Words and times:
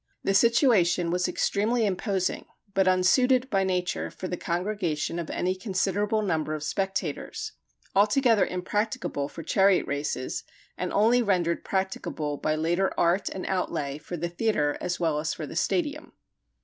The 0.23 0.33
situation 0.33 1.11
was 1.11 1.27
extremely 1.27 1.85
imposing, 1.85 2.47
but 2.73 2.87
unsuited 2.87 3.51
by 3.51 3.63
nature 3.63 4.09
for 4.09 4.27
the 4.27 4.35
congregation 4.35 5.19
of 5.19 5.29
any 5.29 5.53
considerable 5.53 6.23
number 6.23 6.55
of 6.55 6.63
spectators; 6.63 7.51
altogether 7.93 8.43
impracticable 8.43 9.29
for 9.29 9.43
chariot 9.43 9.85
races; 9.85 10.43
and 10.75 10.91
only 10.91 11.21
rendered 11.21 11.63
practicable 11.63 12.37
by 12.37 12.55
later 12.55 12.91
art 12.97 13.29
and 13.29 13.45
outlay 13.45 13.99
for 13.99 14.17
the 14.17 14.27
theatre 14.27 14.75
as 14.81 14.99
well 14.99 15.19
as 15.19 15.35
for 15.35 15.45
the 15.45 15.55
stadium. 15.55 16.13